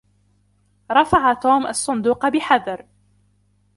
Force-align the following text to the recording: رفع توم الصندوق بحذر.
رفع 0.91 1.33
توم 1.33 1.67
الصندوق 1.67 2.27
بحذر. 2.29 2.85